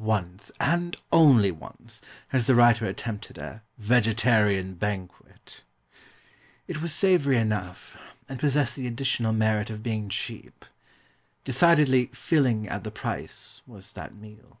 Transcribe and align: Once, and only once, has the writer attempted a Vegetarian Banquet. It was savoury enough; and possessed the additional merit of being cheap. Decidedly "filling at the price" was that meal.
Once, 0.00 0.50
and 0.58 0.96
only 1.12 1.52
once, 1.52 2.02
has 2.30 2.48
the 2.48 2.54
writer 2.56 2.84
attempted 2.84 3.38
a 3.38 3.62
Vegetarian 3.78 4.74
Banquet. 4.74 5.62
It 6.66 6.82
was 6.82 6.92
savoury 6.92 7.36
enough; 7.36 7.96
and 8.28 8.40
possessed 8.40 8.74
the 8.74 8.88
additional 8.88 9.32
merit 9.32 9.70
of 9.70 9.84
being 9.84 10.08
cheap. 10.08 10.64
Decidedly 11.44 12.06
"filling 12.06 12.66
at 12.68 12.82
the 12.82 12.90
price" 12.90 13.62
was 13.68 13.92
that 13.92 14.16
meal. 14.16 14.58